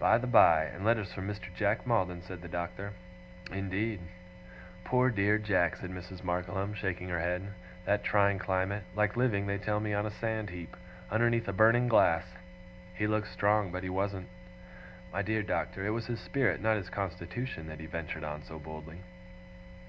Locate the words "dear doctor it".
15.22-15.90